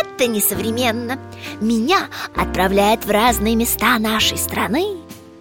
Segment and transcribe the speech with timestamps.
[0.00, 1.18] это несовременно.
[1.60, 4.96] Меня отправляет в разные места нашей страны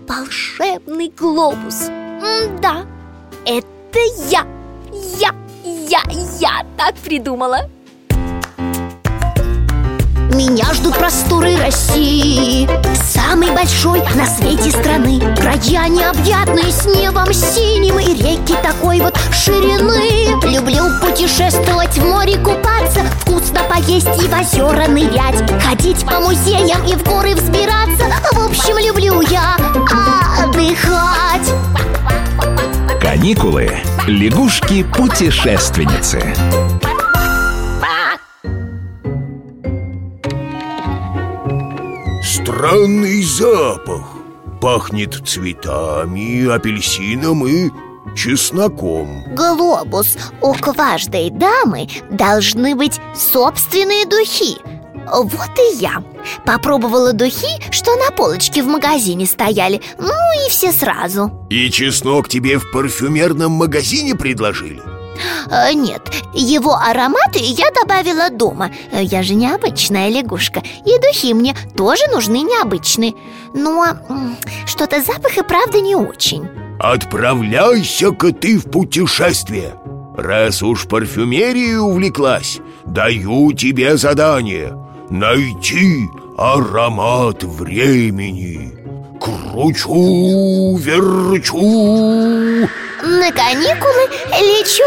[0.08, 1.90] Волшебный глобус.
[1.90, 2.86] М-да,
[3.46, 4.00] это
[4.30, 4.46] я
[5.20, 5.32] Я,
[5.64, 6.02] я,
[6.40, 7.70] я так придумала.
[10.34, 15.20] Меня ждут просторы России Самой большой на свете страны.
[15.36, 20.40] Края необъятные с небом синим И реки такой вот ширины.
[20.48, 23.02] Люблю путешествовать, в море купаться
[23.78, 29.22] поесть и в озера нырять Ходить по музеям и в горы взбираться В общем, люблю
[29.22, 29.56] я
[30.44, 31.54] отдыхать
[33.02, 33.72] Каникулы.
[34.08, 36.22] Лягушки-путешественницы.
[42.24, 44.04] Странный запах
[44.60, 47.70] Пахнет цветами, апельсином и
[48.16, 49.24] чесноком.
[49.36, 54.58] Глобус, у каждой дамы должны быть собственные духи.
[55.10, 56.04] Вот и я
[56.46, 59.82] Попробовала духи, что на полочке в магазине стояли.
[59.98, 60.12] Ну
[60.46, 61.32] и все сразу.
[61.50, 64.82] И чеснок тебе в парфюмерном магазине предложили?
[65.50, 66.02] Э, Нет,
[66.34, 68.72] его ароматы я добавила дома.
[68.92, 73.14] Я же необычная лягушка И духи мне тоже нужны необычные.
[73.54, 76.48] Но м, что-то запах и правда не очень
[76.80, 79.74] Отправляйся-ка ты в путешествие.
[80.16, 84.76] Раз уж парфюмерией увлеклась Даю тебе задание
[85.12, 88.74] Найти аромат времени.
[89.20, 92.68] Кручу, верчу
[93.04, 94.84] На каникулы лечу.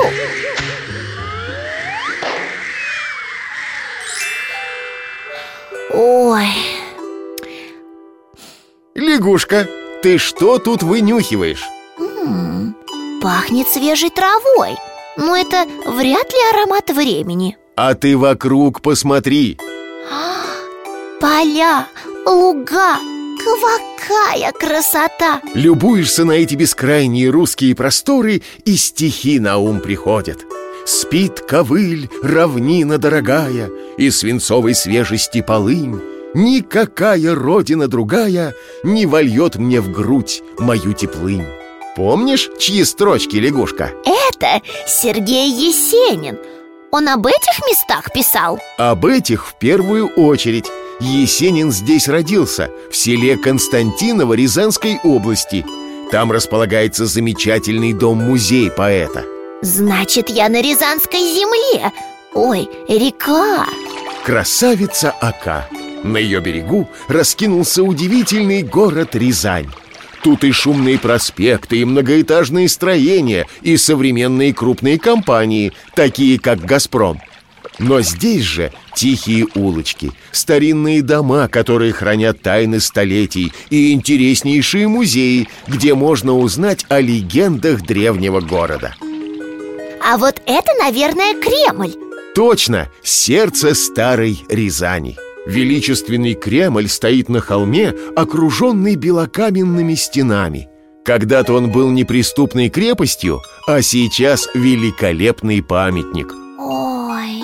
[5.93, 6.47] Ой,
[8.95, 9.69] Лягушка,
[10.03, 11.65] ты что тут вынюхиваешь?
[13.21, 14.77] Пахнет свежей травой.
[15.17, 17.57] Но это вряд ли аромат времени.
[17.77, 19.59] А ты вокруг посмотри.
[21.21, 21.87] Поля,
[22.27, 22.99] луга,
[23.39, 25.41] какая красота.
[25.55, 30.39] Любуешься на эти бескрайние русские просторы И стихи на ум приходят.
[30.87, 36.01] Спит ковыль, равнина дорогая И свинцовой свежести полынь.
[36.33, 38.55] Никакая родина другая
[38.85, 41.47] Не вольет мне в грудь мою теплынь
[41.97, 43.93] Помнишь, чьи строчки, лягушка?
[44.05, 46.39] Это Сергей Есенин.
[46.93, 48.59] Он об этих местах писал?
[48.79, 50.67] Об этих в первую очередь.
[51.01, 55.65] Есенин здесь родился, в селе Константиново Рязанской области.
[56.11, 59.25] Там располагается замечательный дом-музей поэта.
[59.63, 61.93] Значит, я на Рязанской земле.
[62.35, 63.67] Ой, река.
[64.25, 65.69] Красавица Ака.
[66.03, 69.69] На ее берегу раскинулся удивительный город Рязань
[70.23, 77.21] Тут и шумные проспекты, и многоэтажные строения, и современные крупные компании, такие как «Газпром».
[77.79, 85.95] Но здесь же тихие улочки, старинные дома, которые хранят тайны столетий, и интереснейшие музеи, где
[85.95, 88.95] можно узнать о легендах древнего города.
[90.05, 91.95] А вот это, наверное, Кремль
[92.35, 95.19] Точно, сердце старой Рязани.
[95.47, 100.69] Величественный Кремль стоит на холме, окруженный белокаменными стенами.
[101.05, 106.35] Когда-то он был неприступной крепостью, а сейчас великолепный памятник.
[106.59, 107.43] Ой,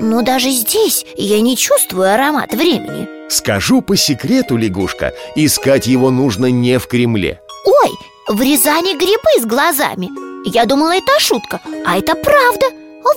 [0.00, 6.46] ну даже здесь я не чувствую аромат времени Скажу по секрету, лягушка, искать его нужно
[6.46, 7.40] не в Кремле.
[7.66, 7.90] Ой,
[8.28, 10.08] в Рязани грибы с глазами
[10.48, 12.66] Я думала, это шутка, а это правда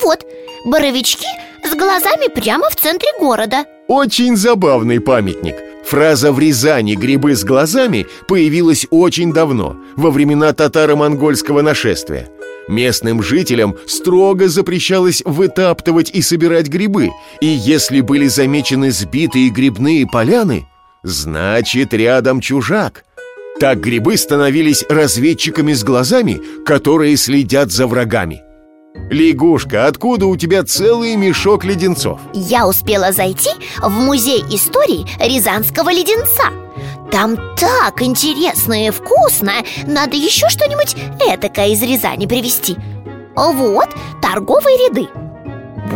[0.01, 0.25] Вот,
[0.65, 1.27] боровички
[1.63, 5.55] с глазами прямо в центре города Очень забавный памятник.
[5.85, 12.27] Фраза «в Рязани грибы с глазами» появилась очень давно, во времена татаро-монгольского нашествия.
[12.67, 20.67] Местным жителям строго запрещалось вытаптывать и собирать грибы, и если были замечены сбитые грибные поляны,
[21.03, 23.05] значит рядом чужак.
[23.57, 28.41] Так грибы становились разведчиками с глазами, которые следят за врагами.
[29.09, 32.19] Лягушка, откуда у тебя целый мешок леденцов?
[32.33, 36.51] Я успела зайти в музей истории Рязанского леденца.
[37.11, 39.53] Там так интересно и вкусно.
[39.85, 40.95] Надо еще что-нибудь
[41.25, 42.75] этакое из Рязани привезти.
[43.35, 43.89] Вот
[44.21, 45.07] торговые ряды.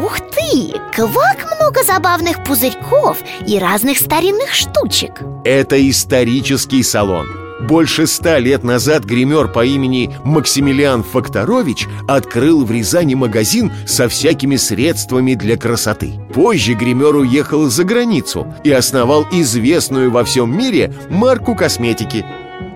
[0.03, 0.73] Ух ты!
[0.95, 5.21] Квак много забавных пузырьков и разных старинных штучек.
[5.43, 7.40] Это исторический салон
[7.71, 14.57] больше ста лет назад гример по имени Максимилиан Факторович открыл в Рязани магазин со всякими
[14.57, 16.15] средствами для красоты.
[16.33, 22.25] Позже гример уехал за границу и основал известную во всем мире марку косметики.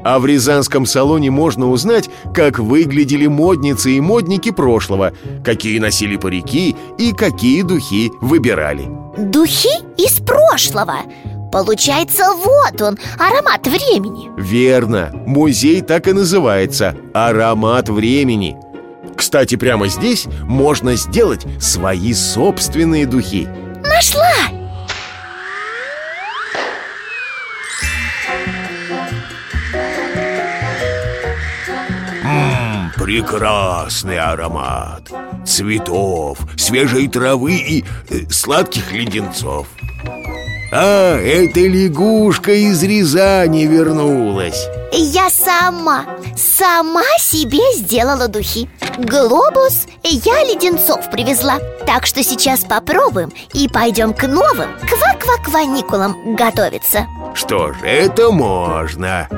[0.05, 5.11] А в Рязанском салоне можно узнать, как выглядели модницы и модники прошлого,
[5.43, 8.87] какие носили парики и какие духи выбирали.
[9.17, 10.99] Духи из прошлого?
[11.51, 14.29] Получается, вот он, аромат времени.
[14.37, 18.57] Верно, музей так и называется «Аромат времени»
[19.15, 23.47] Кстати, прямо здесь можно сделать свои собственные духи.
[23.83, 24.21] Нашла!
[32.23, 35.11] Ммм, прекрасный аромат.
[35.45, 39.67] Цветов, свежей травы и э, сладких леденцов
[40.77, 44.67] А, эта лягушка из Рязани вернулась.
[44.91, 46.05] Я сама,
[46.35, 48.69] сама себе сделала духи.
[48.97, 51.59] Глобус я леденцов привезла.
[51.87, 57.07] Так что сейчас попробуем и пойдем к новым ква-ква-кваникулам готовиться.
[57.33, 59.29] Что ж, это можно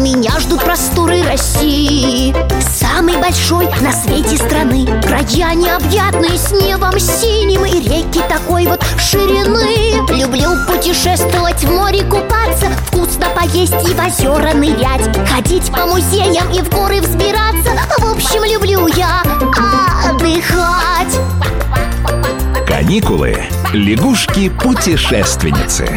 [0.00, 4.84] Меня ждут просторы России Самой большой на свете страны.
[5.02, 10.04] Края необъятные с небом синим И реки такой вот ширины.
[10.12, 15.08] Люблю путешествовать в море купаться Вкусно поесть и в озера нырять.
[15.28, 17.70] Ходить по музеям и в горы взбираться.
[17.98, 19.22] В общем, люблю я
[20.08, 21.18] отдыхать.
[22.66, 23.38] Каникулы.
[23.72, 25.88] Лягушки-путешественницы.